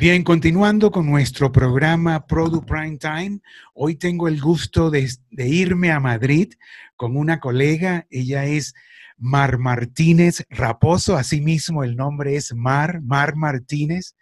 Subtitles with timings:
[0.00, 3.40] Bien, continuando con nuestro programa Product Prime Time,
[3.74, 6.54] hoy tengo el gusto de, irme a Madrid
[6.96, 8.06] con una colega.
[8.08, 8.72] Ella es
[9.18, 14.16] Mar Martínez Raposo, asimismo el nombre es Mar, Mar Martínez.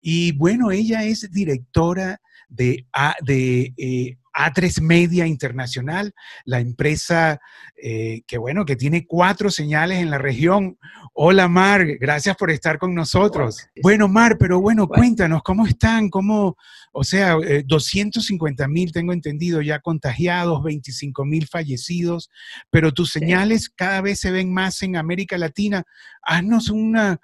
[0.00, 2.84] Y bueno, ella es directora de,
[3.22, 7.40] de eh, A3 Media Internacional, la empresa
[7.76, 10.78] eh, que, bueno, que tiene cuatro señales en la región.
[11.14, 13.66] Hola, Mar, gracias por estar con nosotros.
[13.82, 16.08] Bueno, Mar, pero bueno, cuéntanos, ¿cómo están?
[16.10, 16.56] ¿Cómo,
[16.92, 22.30] o sea, 250 eh, mil, tengo entendido, ya contagiados, 25 mil fallecidos,
[22.70, 25.84] pero tus señales cada vez se ven más en América Latina.
[26.22, 27.20] Haznos una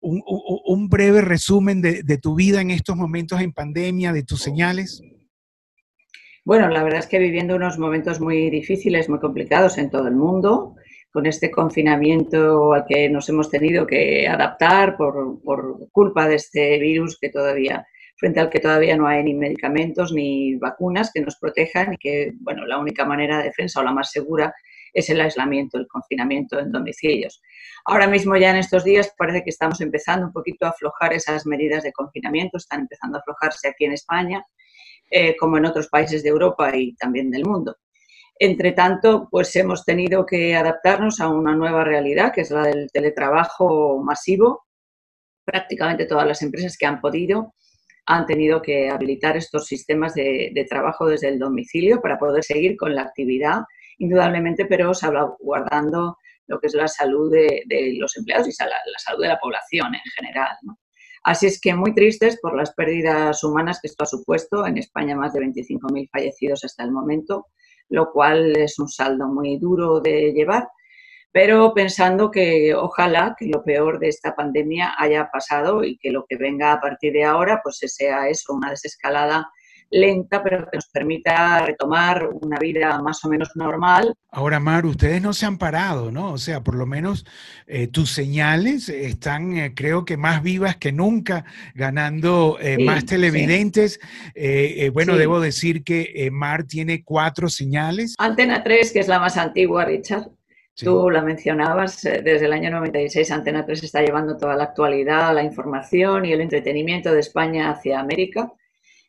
[0.00, 5.02] un, breve resumen de, tu vida en estos momentos en pandemia, de tus señales.
[6.46, 10.14] Bueno, la verdad es que viviendo unos momentos muy difíciles, muy complicados en todo el
[10.14, 10.76] mundo,
[11.10, 16.78] con este confinamiento al que nos hemos tenido que adaptar por, por culpa de este
[16.78, 21.34] virus que todavía frente al que todavía no hay ni medicamentos ni vacunas que nos
[21.36, 24.54] protejan y que, bueno, la única manera de defensa o la más segura
[24.92, 27.42] es el aislamiento, el confinamiento en domicilios.
[27.84, 31.44] Ahora mismo ya en estos días parece que estamos empezando un poquito a aflojar esas
[31.44, 34.46] medidas de confinamiento, están empezando a aflojarse aquí en España,
[35.10, 37.76] eh, como en otros países de Europa y también del mundo.
[38.38, 42.90] Entre tanto, pues hemos tenido que adaptarnos a una nueva realidad, que es la del
[42.92, 44.66] teletrabajo masivo.
[45.44, 47.54] Prácticamente todas las empresas que han podido
[48.06, 52.76] han tenido que habilitar estos sistemas de, de trabajo desde el domicilio para poder seguir
[52.76, 53.62] con la actividad
[53.98, 59.28] indudablemente, pero salvaguardando lo que es la salud de, los empleados y la, salud de
[59.28, 60.56] la población en general.
[61.26, 64.64] Así es que muy tristes por las pérdidas humanas que esto ha supuesto.
[64.64, 67.48] En España más de 25.000 fallecidos hasta el momento,
[67.88, 70.68] lo cual es un saldo muy duro de llevar,
[71.32, 76.26] pero pensando que ojalá que lo peor de esta pandemia haya pasado y que lo
[76.28, 79.50] que venga a partir de ahora pues sea eso, una desescalada
[79.90, 84.14] lenta, pero que nos permita retomar una vida más o menos normal.
[84.30, 86.32] Ahora, Mar, ustedes no se han parado, ¿no?
[86.32, 87.24] O sea, por lo menos
[87.66, 91.44] eh, tus señales están, eh, creo que más vivas que nunca,
[91.74, 94.00] ganando eh, más televidentes.
[94.92, 98.14] bueno, debo decir que Mar tiene cuatro señales.
[98.18, 100.28] Antena 3, que es la más antigua, Richard.
[100.74, 105.42] Tú la mencionabas, desde el año 96 Antena 3 está llevando toda la actualidad, la
[105.42, 108.52] información y el entretenimiento de España hacia América.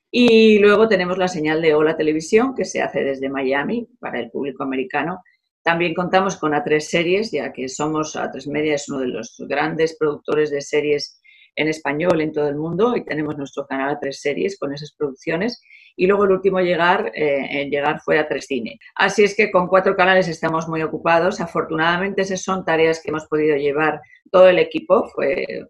[0.09, 4.31] Y luego tenemos la señal de Hola Televisión, que se hace desde Miami para el
[4.31, 5.21] público americano.
[5.61, 9.97] También contamos con A3 Series, ya que somos, A3 Media es uno de los grandes
[9.97, 11.19] productores de series
[11.57, 15.61] en español en todo el mundo y tenemos nuestro canal A3 Series con esas producciones.
[15.97, 18.79] Y luego el último llegar, eh, en llegar fue A3 Cine.
[18.95, 21.41] Así es que con cuatro canales estamos muy ocupados.
[21.41, 23.99] Afortunadamente esas son tareas que hemos podido llevar
[24.31, 25.09] todo el equipo.
[25.09, 25.67] Fue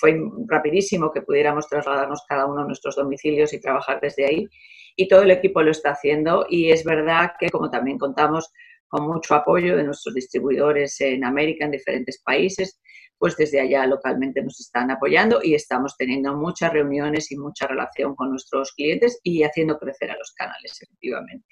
[0.00, 0.18] fue
[0.48, 4.48] rapidísimo que pudiéramos trasladarnos cada uno a nuestros domicilios y trabajar desde ahí.
[4.96, 8.50] Y todo el equipo lo está haciendo y es verdad que, como también contamos
[8.88, 12.80] con mucho apoyo de nuestros distribuidores en América, en diferentes países,
[13.18, 18.16] pues desde allá localmente nos están apoyando y estamos teniendo muchas reuniones y mucha relación
[18.16, 21.46] con nuestros clientes y haciendo crecer a los canales, efectivamente.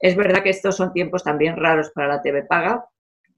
[0.00, 2.84] Es verdad que estos son tiempos también raros para la TV paga.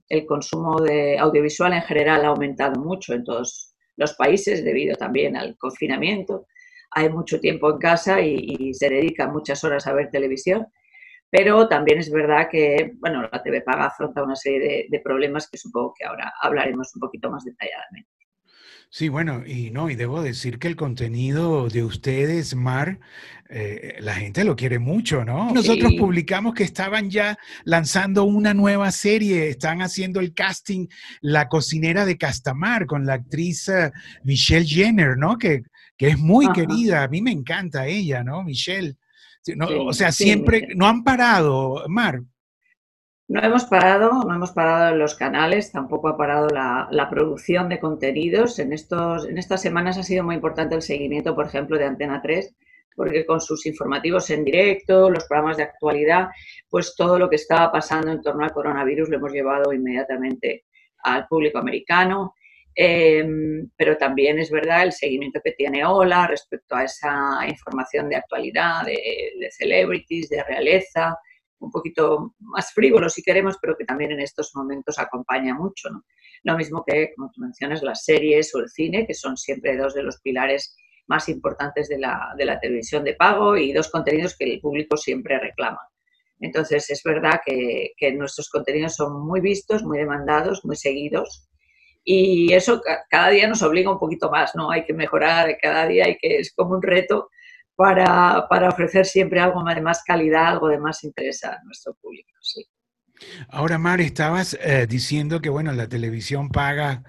[0.08, 5.36] El consumo de audiovisual en general ha aumentado mucho en todos los países debido también
[5.36, 6.46] al confinamiento.
[6.92, 10.66] Hay mucho tiempo en casa y, se dedican muchas horas a ver televisión,
[11.30, 15.58] pero también es verdad que bueno, la TV Paga afronta una serie de problemas que
[15.58, 18.15] supongo que ahora hablaremos un poquito más detalladamente.
[18.90, 22.98] Sí, bueno, y no, y debo decir que el contenido de ustedes, Mar,
[23.48, 25.52] eh, la gente lo quiere mucho, ¿no?
[25.52, 30.86] Nosotros publicamos que estaban ya lanzando una nueva serie, están haciendo el casting
[31.20, 33.92] La cocinera de Castamar con la actriz eh,
[34.24, 35.36] Michelle Jenner, ¿no?
[35.36, 35.62] Que,
[35.96, 38.42] que es muy querida, a mí me encanta ella, ¿no?
[38.42, 38.96] Michelle.
[39.60, 42.22] o sea, siempre, no han parado, Mar.
[43.28, 47.80] No hemos parado, no hemos parado en los canales, tampoco ha parado la, producción de
[47.80, 48.60] contenidos.
[48.60, 52.22] En, estos, en estas semanas ha sido muy importante el seguimiento, por ejemplo, de Antena
[52.22, 52.54] 3,
[52.94, 56.28] porque con sus informativos en directo, los programas de actualidad,
[56.70, 60.64] pues todo lo que estaba pasando en torno al coronavirus lo hemos llevado inmediatamente
[61.02, 62.34] al público americano.
[62.76, 68.16] Em, pero también es verdad el seguimiento que tiene Ola respecto a esa información de
[68.16, 71.16] actualidad, de, de celebrities, de realeza,
[71.58, 75.90] un poquito más frívolo si queremos, pero que también en estos momentos acompaña mucho.
[75.90, 76.04] ¿no?
[76.42, 79.94] Lo mismo que, como tú mencionas, las series o el cine, que son siempre dos
[79.94, 80.76] de los pilares
[81.06, 84.96] más importantes de la, de la televisión de pago y dos contenidos que el público
[84.96, 85.80] siempre reclama.
[86.40, 91.48] Entonces, es verdad que, que nuestros contenidos son muy vistos, muy demandados, muy seguidos
[92.04, 94.70] Y eso cada día nos obliga un poquito más, ¿no?
[94.70, 97.30] Hay que mejorar cada día, hay que, es como un reto
[97.76, 102.30] para, para ofrecer siempre algo de más calidad, algo de más interés a nuestro público.
[103.48, 107.02] Ahora, Mar, estabas eh, diciendo que, bueno, la televisión paga,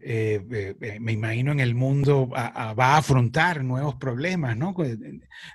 [0.00, 4.74] eh, eh, me imagino en el mundo va a afrontar nuevos problemas, ¿no?
[4.74, 4.98] Pues,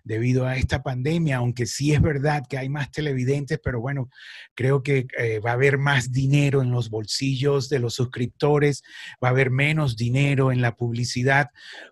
[0.04, 4.10] debido a esta pandemia, aunque sí es verdad que hay más televidentes, pero bueno,
[4.56, 5.08] creo que
[5.46, 8.84] va a haber más dinero en los bolsillos de los suscriptores,
[9.24, 11.50] va a haber menos dinero en la publicidad.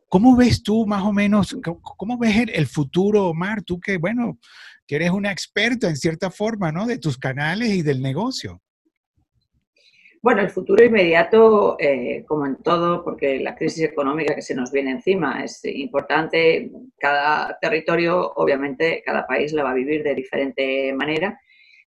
[0.10, 3.62] ¿Cómo ves tú más o menos, cómo ves el, futuro, Mar?
[3.64, 4.40] Tú que, bueno,
[4.88, 6.88] que eres una experta en cierta forma, ¿no?
[6.88, 8.62] De tus canales y del negocio.
[10.22, 14.72] Bueno, el futuro inmediato, eh, como en todo, porque la crisis económica que se nos
[14.72, 16.72] viene encima es importante.
[16.98, 21.40] Cada territorio, obviamente, cada país la va a vivir de diferente manera,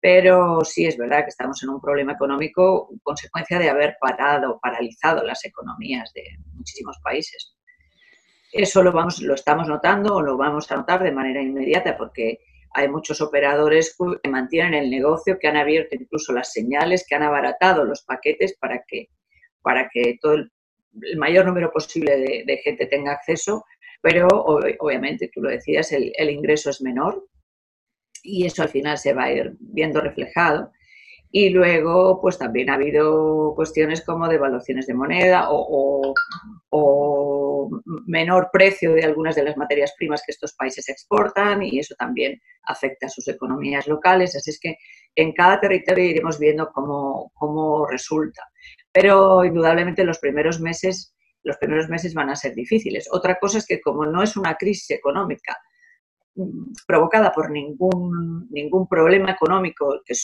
[0.01, 5.23] pero sí es verdad que estamos en un problema económico consecuencia de haber parado, paralizado
[5.25, 6.23] las economías de
[6.55, 7.54] muchísimos países.
[8.57, 12.39] Eso lo, vamos, lo estamos notando o lo vamos a notar de manera inmediata porque
[12.71, 17.25] hay muchos operadores que mantienen el negocio, que han abierto incluso las señales, que han
[17.25, 19.09] abaratado los paquetes para que,
[19.61, 20.53] para que todo el,
[21.17, 23.65] mayor número posible de, gente tenga acceso,
[24.01, 27.27] pero obviamente, tú lo decías, el, el ingreso es menor
[28.23, 30.71] y eso al final se va a ir viendo reflejado.
[31.37, 36.15] Y luego, pues también ha habido cuestiones como devaluaciones de moneda o,
[38.07, 42.41] menor precio de algunas de las materias primas que estos países exportan y eso también
[42.63, 44.37] afecta a sus economías locales.
[44.37, 44.77] Así es que
[45.17, 48.43] en cada territorio iremos viendo cómo, cómo resulta.
[48.93, 53.09] Pero indudablemente los primeros meses, los primeros meses van a ser difíciles.
[53.11, 55.59] Otra cosa es que como no es una crisis económica
[56.37, 60.15] mm, provocada por ningún, ningún problema económico que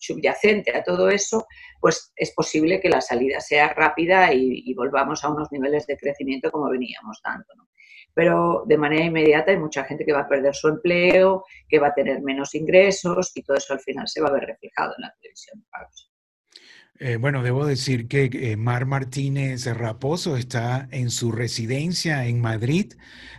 [0.00, 1.46] subyacente a todo eso,
[1.80, 6.50] pues es posible que la salida sea rápida y, volvamos a unos niveles de crecimiento
[6.50, 7.46] como veníamos dando.
[8.14, 11.88] Pero de manera inmediata hay mucha gente que va a perder su empleo, que va
[11.88, 15.02] a tener menos ingresos y todo eso al final se va a ver reflejado en
[15.02, 15.64] la televisión.
[17.02, 22.92] Eh, bueno, debo decir que eh, Mar Martínez Raposo está en su residencia en Madrid,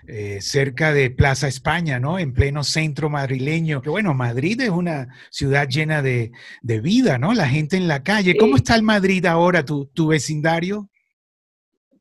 [0.08, 2.18] eh, cerca de Plaza España, ¿no?
[2.18, 3.84] En pleno centro madrileño.
[3.84, 6.32] Que bueno, Madrid es una ciudad llena de,
[6.64, 7.36] vida, ¿no?
[7.36, 8.36] La gente en la calle.
[8.36, 10.90] ¿Cómo está el Madrid ahora, tu, tu vecindario?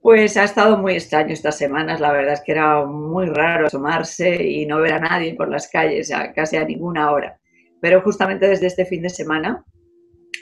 [0.01, 4.43] Pues ha estado muy extraño estas semanas, la verdad es que era muy raro asomarse
[4.43, 7.39] y no ver a nadie por las calles, casi a ninguna hora.
[7.83, 9.63] Pero justamente desde este fin de semana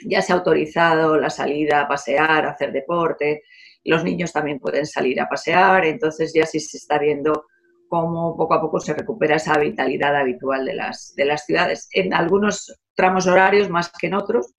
[0.05, 3.43] ya se ha autorizado la salida a pasear, a hacer deporte,
[3.83, 7.45] los niños también pueden salir a pasear, entonces ya sí se está viendo
[7.87, 12.13] cómo poco a poco se recupera esa vitalidad habitual de las, de las ciudades, en
[12.13, 14.53] algunos tramos horarios más que en otros,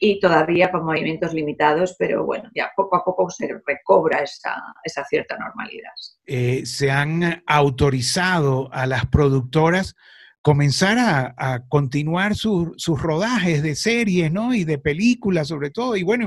[0.00, 5.04] y todavía con movimientos limitados, pero bueno, ya poco a poco se recobra esa, esa
[5.04, 5.92] cierta normalidad.
[6.26, 9.94] Eh, se han autorizado a las productoras
[10.44, 14.52] comenzar a, continuar sus rodajes de series, ¿no?
[14.52, 15.96] Y de películas sobre todo.
[15.96, 16.26] Y bueno,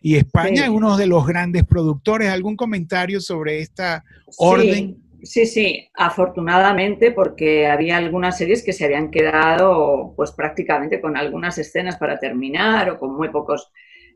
[0.00, 2.28] y España es uno de los grandes productores.
[2.28, 4.02] ¿Algún comentario sobre esta
[4.36, 4.96] orden?
[5.22, 11.56] Sí, sí, afortunadamente porque había algunas series que se habían quedado pues prácticamente con algunas
[11.56, 13.70] escenas para terminar o con muy pocos,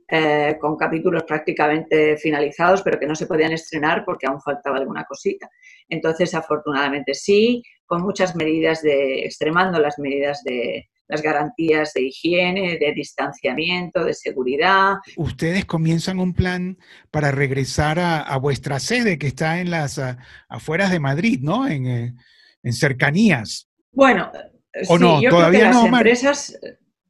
[0.08, 5.04] eh, con capítulos prácticamente finalizados, pero que no se podían estrenar porque aún faltaba alguna
[5.04, 5.50] cosita.
[5.88, 12.78] Entonces, afortunadamente sí, con muchas medidas de, extremando las medidas de las garantías de higiene,
[12.78, 14.94] de distanciamiento, de seguridad.
[15.16, 16.78] Ustedes comienzan un plan
[17.10, 20.00] para regresar a, vuestra sede que está en las
[20.48, 21.68] afueras de Madrid, ¿no?
[21.68, 22.14] En, eh,
[22.72, 23.68] cercanías.
[23.92, 24.30] Bueno,
[24.88, 25.20] ¿O no?
[25.30, 26.58] ¿Todavía las empresas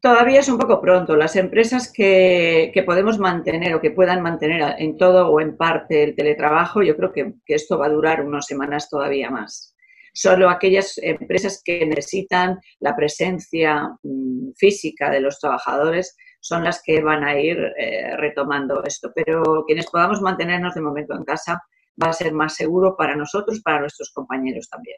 [0.07, 1.17] todavía es un poco pronto.
[1.17, 6.15] Las empresas que, podemos mantener o que puedan mantener en todo o en parte el
[6.15, 9.77] teletrabajo, yo creo que esto va a durar unas semanas todavía más
[10.17, 17.03] solo aquellas empresas que necesitan la presencia mm, física de los trabajadores son las que
[17.03, 19.13] van a ir eh, retomando esto.
[19.15, 21.63] Pero quienes podamos mantenernos de momento en casa
[22.03, 24.97] va a ser más seguro para nosotros, para nuestros compañeros también.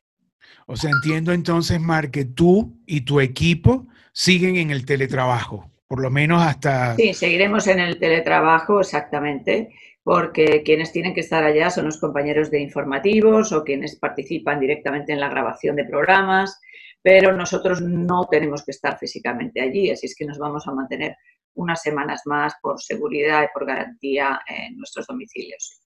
[0.66, 6.00] O sea, entiendo entonces, Mar, que tú y tu equipo siguen en el teletrabajo, por
[6.00, 6.96] lo menos hasta...
[6.96, 9.70] Sí, seguiremos en el teletrabajo, exactamente
[10.08, 15.12] porque quienes tienen que estar allá son los compañeros de informativos o quienes participan directamente
[15.12, 16.58] en la grabación de programas,
[17.02, 21.14] pero nosotros no tenemos que estar físicamente allí, así es que nos vamos a mantener
[21.52, 25.82] unas semanas más por seguridad y por garantía en nuestros domicilios.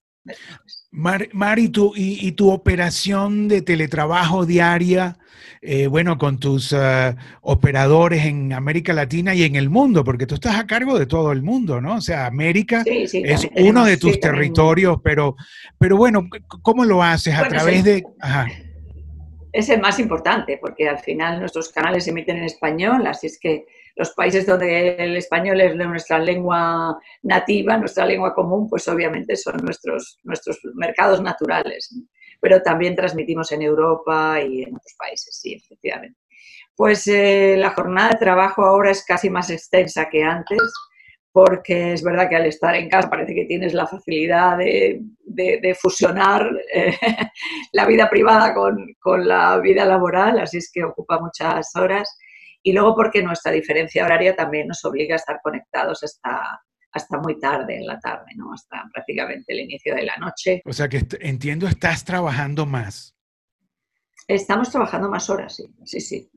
[0.93, 5.17] Mar, ¿y, tu, y, tu operación de teletrabajo diaria,
[5.63, 10.35] eh, bueno, con tus eh, operadores en América Latina y en el mundo, porque tú
[10.35, 11.95] estás a cargo de todo el mundo, ¿no?
[11.95, 15.35] O sea, América es uno de tus territorios, pero,
[15.79, 16.29] pero bueno,
[16.61, 17.35] ¿cómo lo haces?
[17.35, 18.05] ¿A través de...?
[19.51, 23.39] Es el más importante, porque al final nuestros canales se emiten en español, así es
[23.39, 29.37] que los países donde el español es nuestra lengua nativa, nuestra lengua común, pues obviamente
[29.37, 31.95] son nuestros, nuestros mercados naturales.
[32.41, 36.19] Pero también transmitimos en Europa y en otros países, sí, efectivamente.
[36.75, 40.61] Pues eh, la jornada de trabajo ahora es casi más extensa que antes,
[41.31, 46.51] porque es verdad que al estar en casa parece que tienes la facilidad de, fusionar
[46.75, 46.97] eh,
[47.73, 52.19] la vida privada con, con la vida laboral, así es que ocupa muchas horas
[52.63, 57.39] y luego porque nuestra diferencia horaria también nos obliga a estar conectados hasta, hasta muy
[57.39, 58.53] tarde en la tarde, ¿no?
[58.53, 60.63] Hasta prácticamente el inicio de la noche.
[60.65, 63.17] O sea que entiendo, estás trabajando más.
[64.29, 66.31] Estamos trabajando más horas, sí, sí, sí.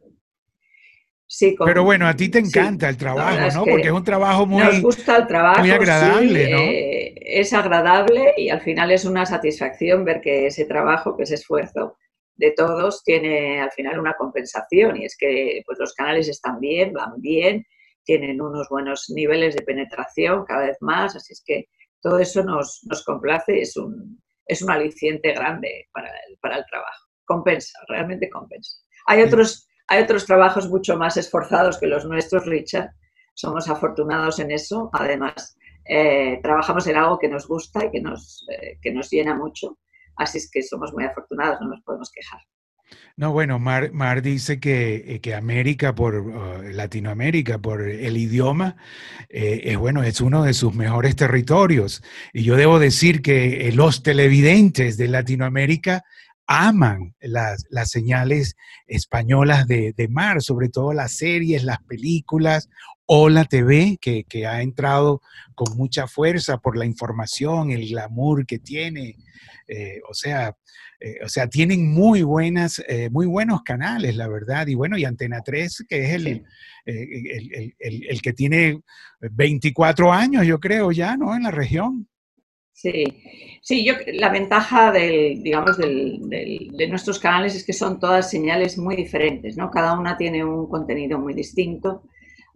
[1.27, 3.65] sí Pero bueno, a ti te encanta el trabajo, ¿no?
[3.65, 6.58] Porque es un trabajo muy, nos gusta el trabajo, muy agradable, ¿no?
[6.58, 11.36] Eh, es agradable y al final es una satisfacción ver que ese trabajo, que ese
[11.36, 11.98] esfuerzo,
[12.36, 16.94] de todos tiene al final una compensación y es que pues, los canales están bien,
[16.94, 17.65] van bien,
[18.04, 21.65] tienen unos buenos niveles de penetración cada vez más, así es que
[22.01, 26.58] todo eso nos, nos complace y es un, es un aliciente grande para el, para
[26.58, 27.06] el trabajo.
[27.25, 28.77] Compensa, realmente compensa.
[29.08, 32.92] Hay otros, hay otros trabajos mucho más esforzados que los nuestros, Richard.
[33.34, 34.89] Somos afortunados en eso.
[34.94, 39.36] Además, eh, trabajamos en algo que nos gusta y que nos, eh, que nos llena
[39.36, 39.80] mucho
[40.17, 42.41] Así es que somos muy afortunados, no nos podemos quejar.
[43.17, 48.75] No, bueno, Mar, Mar dice que, eh, que, América, por uh, Latinoamérica, por el idioma,
[49.29, 52.03] eh, es bueno, es uno de sus mejores territorios.
[52.34, 56.03] Y yo debo decir que eh, los televidentes de Latinoamérica
[56.45, 58.55] aman las, las señales
[58.86, 62.69] españolas de, de, Mar, sobre todo las series, las películas,
[63.08, 65.22] o la TV, que, que ha entrado
[65.54, 69.18] con mucha fuerza por la información, el glamour que tiene
[69.68, 70.56] eh, o, sea,
[71.00, 74.68] eh, o sea, tienen muy, buenas, eh, muy buenos canales, la verdad.
[74.68, 76.44] Y bueno, y Antena 3, que es el,
[76.86, 78.82] el, que tiene
[79.20, 81.36] 24 años, yo creo, ya, ¿no?
[81.36, 82.08] En la región.
[82.74, 83.06] Sí,
[83.62, 88.78] sí, yo, la ventaja del, digamos, del, de nuestros canales es que son todas señales
[88.78, 89.72] muy diferentes, ¿no?
[89.72, 92.04] Cada una tiene un contenido muy distinto.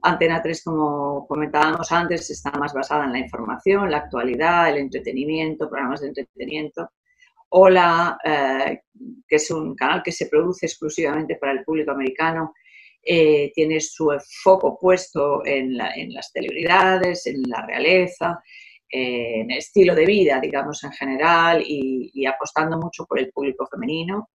[0.02, 5.70] Antena 3, como comentábamos antes, está más basada en la información, la actualidad, el entretenimiento,
[5.70, 6.92] programas de entretenimiento.
[7.50, 8.82] Hola, eh,
[9.28, 12.54] que es un canal que se produce exclusivamente para el público americano,
[13.02, 14.12] eh, tiene su
[14.44, 18.42] foco puesto en, las celebridades, en la realeza,
[18.88, 24.30] en el estilo de vida, digamos, en general, y, apostando mucho por el público femenino.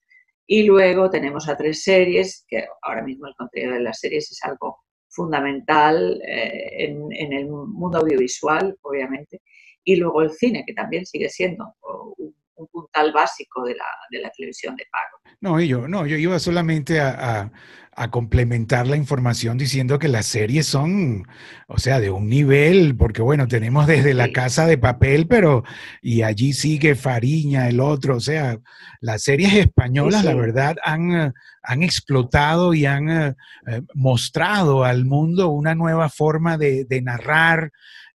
[0.48, 4.44] Y luego tenemos a tres series, que ahora mismo el contenido de las series es
[4.44, 4.70] algo
[5.12, 9.41] fundamental eh, en, el mundo audiovisual, obviamente,
[9.84, 11.75] y luego el cine, que también sigue siendo
[12.18, 12.36] un,
[12.72, 15.11] puntal básico de la, de la, televisión de pago.
[15.41, 17.51] No, yo, no, yo iba solamente a,
[17.93, 21.27] a complementar la información diciendo que las series son,
[21.67, 25.63] o sea, de un nivel, porque bueno, tenemos desde la casa de papel, pero
[26.01, 28.57] y allí sigue Fariña, el otro, o sea,
[29.01, 31.33] las series españolas, la verdad, han,
[31.63, 33.36] han explotado y han eh,
[33.67, 37.71] eh, mostrado al mundo una nueva forma de, de narrar,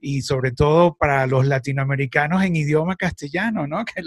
[0.05, 3.83] y sobre todo para los latinoamericanos en idioma castellano, ¿no?
[3.95, 4.01] Que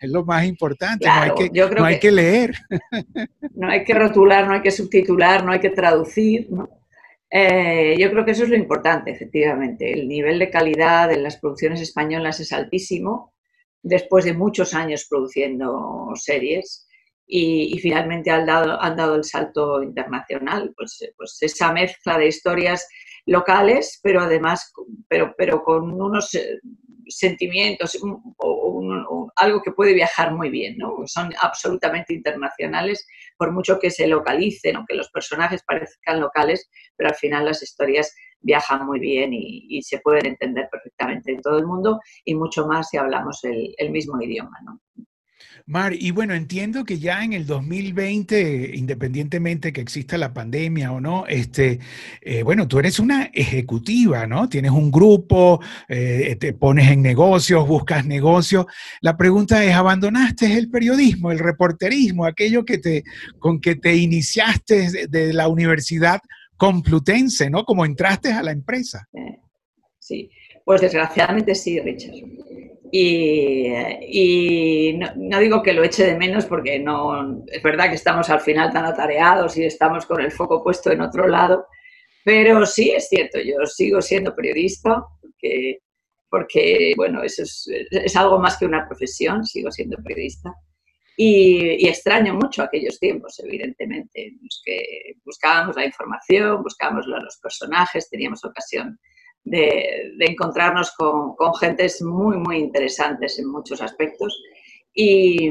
[0.00, 2.54] es lo, más importante, no hay que, no hay que, leer.
[3.54, 6.68] No hay que rotular, no hay que subtitular, no hay que traducir, ¿no?
[7.30, 9.92] Eh, yo creo que eso es lo importante, efectivamente.
[9.92, 13.32] El nivel de calidad en las producciones españolas es altísimo,
[13.82, 16.88] después de muchos años produciendo series.
[17.26, 20.72] Y, finalmente han dado, han dado el salto internacional.
[20.76, 22.86] Pues, pues esa mezcla de historias
[23.26, 24.72] locales, pero además,
[25.08, 26.60] pero, pero con unos eh,
[27.08, 27.98] sentimientos
[28.38, 30.94] o, algo que puede viajar muy bien, ¿no?
[31.06, 37.10] Son absolutamente internacionales, por mucho que se localicen o que los personajes parezcan locales, pero
[37.10, 41.66] al final las historias viajan muy bien y, se pueden entender perfectamente en todo el
[41.66, 44.80] mundo y mucho más si hablamos el, el mismo idioma, ¿no?
[45.66, 51.00] Mar, y bueno, entiendo que ya en el 2020, independientemente que exista la pandemia o
[51.00, 51.80] no, este,
[52.20, 54.48] eh, bueno, tú eres una ejecutiva, ¿no?
[54.48, 58.66] Tienes un grupo, eh, te pones en negocios, buscas negocios.
[59.00, 63.04] La pregunta es, ¿abandonaste el periodismo, el reporterismo, aquello que te,
[63.38, 66.20] con que te iniciaste de la Universidad
[66.56, 67.64] Complutense, ¿no?
[67.64, 69.08] Como entraste a la empresa.
[69.98, 70.30] Sí,
[70.64, 72.14] pues desgraciadamente sí, Richard.
[72.96, 78.38] Y, no, digo que lo eche de menos porque no es verdad que estamos al
[78.40, 81.66] final tan atareados y estamos con el foco puesto en otro lado,
[82.24, 85.80] pero sí es cierto, yo sigo siendo periodista porque,
[86.30, 90.54] porque bueno, eso es, es algo más que una profesión, sigo siendo periodista.
[91.16, 98.08] Y, extraño mucho aquellos tiempos, evidentemente, en los que buscábamos la información, buscábamos los personajes,
[98.08, 99.00] teníamos ocasión
[99.44, 104.42] de, encontrarnos con, con, gentes muy, muy interesantes en muchos aspectos.
[104.94, 105.50] Y,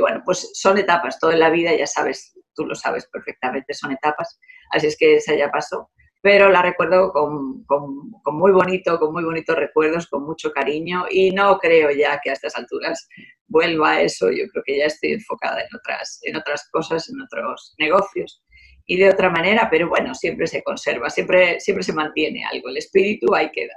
[0.00, 4.38] bueno, pues son etapas, toda la vida, ya sabes, tú lo sabes perfectamente, son etapas,
[4.70, 5.90] así es que esa ya pasó.
[6.20, 11.06] Pero la recuerdo con, con, con muy bonito, con muy bonitos recuerdos, con mucho cariño
[11.10, 13.08] y no creo ya que a estas alturas
[13.48, 14.30] vuelva a eso.
[14.30, 18.40] Yo creo que ya estoy enfocada en otras, en otras cosas, en otros negocios
[18.86, 22.76] y de otra manera, pero bueno, siempre se conserva, siempre, siempre se mantiene algo, el
[22.76, 23.74] espíritu ahí queda.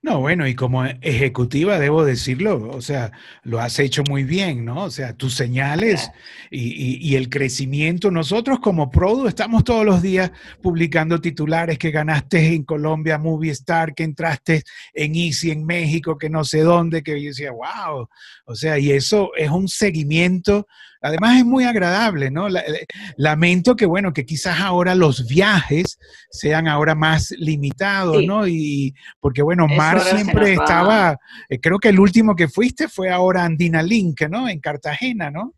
[0.00, 3.10] No, bueno, y como ejecutiva debo decirlo, o sea,
[3.42, 4.84] lo has hecho muy bien, ¿no?
[4.84, 6.12] O sea, tus señales
[6.52, 8.12] y, el crecimiento.
[8.12, 10.30] Nosotros como Produ estamos todos los días
[10.62, 14.62] publicando titulares que ganaste en Colombia, Movie Star, que entraste
[14.94, 18.08] en Easy en México, que no sé dónde, que yo decía, wow.
[18.44, 20.68] O sea, y eso es un seguimiento
[21.00, 22.48] Además es muy agradable, ¿no?
[22.48, 22.86] Eh,
[23.16, 25.98] lamento que, bueno, que quizás ahora los viajes
[26.30, 28.46] sean ahora más limitados, ¿no?
[28.48, 31.16] Y porque, bueno, Mar siempre estaba,
[31.48, 34.48] eh, creo que el último que fuiste fue ahora Andina Link, ¿no?
[34.48, 35.54] En Cartagena, ¿no?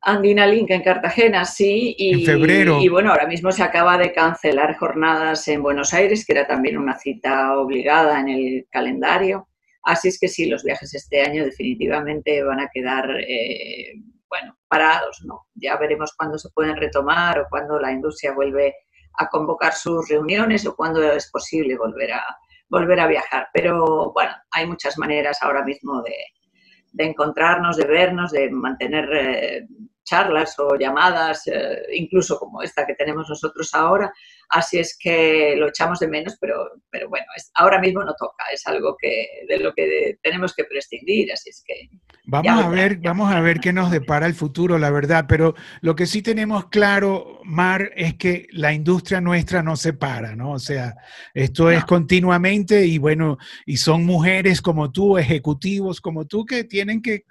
[0.00, 1.94] Andina Link en Cartagena, sí.
[1.98, 2.80] Y, en febrero.
[2.80, 6.78] Y bueno, ahora mismo se acaba de cancelar jornadas en Buenos Aires, que era también
[6.78, 9.48] una cita obligada en el calendario.
[9.82, 13.94] Así es que sí, los viajes este año definitivamente van a quedar eh,
[14.28, 15.46] bueno, parados, ¿no?
[15.54, 18.74] Ya veremos cuándo se pueden retomar o cuándo la industria vuelve
[19.18, 22.24] a convocar sus reuniones o cuándo es posible volver a,
[22.68, 23.48] volver a viajar.
[23.52, 29.66] Pero bueno, hay muchas maneras ahora mismo de, encontrarnos, de vernos, de mantener eh,
[30.08, 34.12] charlas o llamadas, eh, incluso como esta que tenemos nosotros ahora.
[34.50, 38.44] Así es que lo echamos de menos, pero, pero bueno, es, ahora mismo no toca,
[38.52, 41.90] es algo que, de lo que tenemos que prescindir, así es que...
[42.24, 45.94] Vamos a ver, vamos a ver qué nos depara el futuro, la verdad, pero lo
[45.96, 50.52] que sí tenemos claro, Mar, es que la industria nuestra no se para, ¿no?
[50.52, 50.94] O sea,
[51.34, 57.02] esto es continuamente y bueno, y son mujeres como tú, ejecutivos como tú, que tienen
[57.02, 57.24] que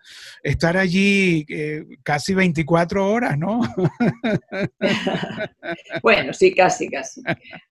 [0.44, 3.62] estar allí eh, casi 24 horas, ¿no?
[6.04, 7.22] bueno, sí, casi, casi.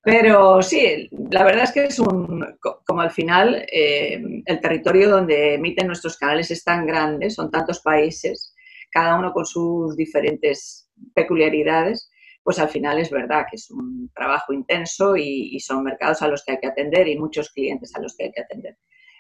[0.03, 2.45] Pero sí, la verdad es que es un,
[2.87, 7.81] como al final, eh, el territorio donde emiten nuestros canales es tan grande son tantos
[7.81, 8.55] países,
[8.91, 12.11] cada uno con sus diferentes peculiaridades,
[12.47, 16.45] pues al final es verdad que es un trabajo intenso y, son mercados a los
[16.45, 18.79] que hay que atender y muchos clientes a los que hay que atender.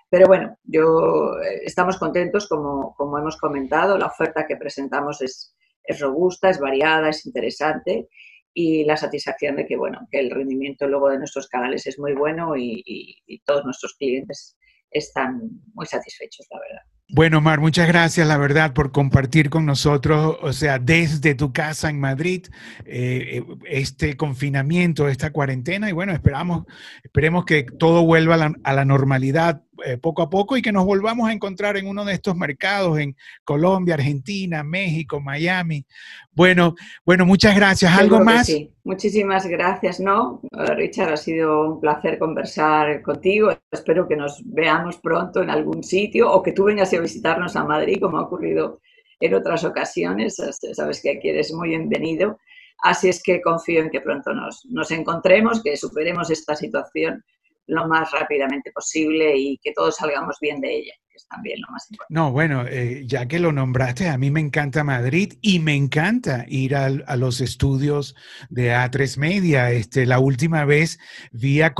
[0.08, 5.55] Pero bueno, yo eh, estamos contentos, como, como hemos comentado, la oferta que presentamos es,
[5.86, 8.08] es robusta, es variada, es interesante
[8.54, 12.14] y la satisfacción de que, bueno, que el rendimiento luego de nuestros canales es muy
[12.14, 14.56] bueno y, y todos nuestros clientes
[14.90, 15.40] están
[15.74, 16.82] muy satisfechos, la verdad.
[17.08, 21.88] Bueno, Mar, muchas gracias, la verdad, por compartir con nosotros, o sea, desde tu casa
[21.88, 22.46] en Madrid,
[22.84, 26.64] eh, este confinamiento, esta cuarentena, y bueno, esperamos,
[27.04, 31.28] esperemos que todo vuelva a la normalidad eh, poco a poco y que nos volvamos
[31.28, 35.84] a encontrar en uno de estos mercados en Colombia, Argentina, México, Miami.
[36.32, 37.96] Bueno, bueno, muchas gracias.
[37.96, 38.46] ¿Algo más?
[38.46, 38.72] Sí.
[38.84, 40.40] Muchísimas gracias, ¿no?
[40.52, 43.50] Richard, ha sido un placer conversar contigo.
[43.70, 47.64] Espero que nos veamos pronto en algún sitio o que tú vengas a visitarnos a
[47.64, 48.80] Madrid, como ha ocurrido
[49.18, 50.36] en otras ocasiones.
[50.72, 52.38] Sabes que aquí eres muy bienvenido.
[52.82, 57.24] Así es que confío en que pronto nos, nos encontremos, que superemos esta situación
[57.66, 61.90] lo más rápidamente posible y que todos salgamos bien de ella es también lo más
[61.90, 62.14] importante.
[62.14, 66.44] No, bueno, eh, ya que lo nombraste, a mí me encanta Madrid y me encanta
[66.48, 68.14] ir a, los estudios
[68.50, 69.70] de A3 Media.
[69.72, 70.98] Este, la última vez
[71.32, 71.74] vi a,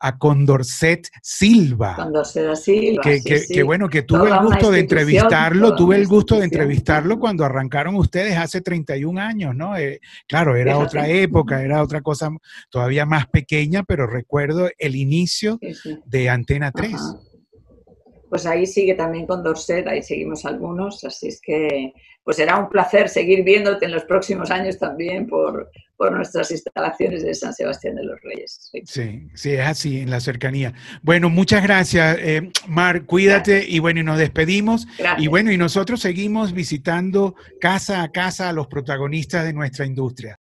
[0.00, 1.96] a Condorcet Silva.
[1.96, 3.02] Condorcet Silva.
[3.02, 7.96] Que, bueno, que tuve el gusto de entrevistarlo, tuve el gusto de entrevistarlo cuando arrancaron
[7.96, 9.76] ustedes hace 31 años, ¿no?
[9.76, 12.30] Eh, claro, era otra época, era otra cosa
[12.70, 15.58] todavía más pequeña, pero recuerdo el inicio
[16.04, 16.94] de Antena 3
[18.28, 21.92] pues ahí sigue también con Dorset, ahí seguimos algunos, así es que
[22.24, 25.70] pues será un placer seguir viéndote en los próximos años también por,
[26.10, 28.70] nuestras instalaciones de San Sebastián de los Reyes.
[28.84, 30.74] Sí, sí, es así, en la cercanía.
[31.00, 34.86] Bueno, muchas gracias, eh, Mar, cuídate y bueno, y nos despedimos.
[35.16, 40.32] Y bueno, y nosotros seguimos visitando casa a casa a los protagonistas de nuestra industria.